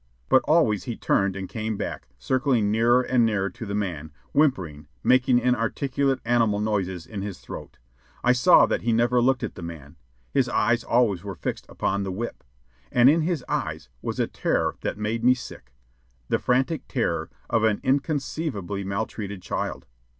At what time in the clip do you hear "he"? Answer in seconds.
0.85-0.95, 8.81-8.93